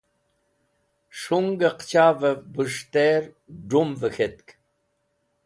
[1.19, 3.23] Shungẽ qẽchavẽv bũs̃htẽr
[3.69, 4.47] d̃umvẽ k̃hetk.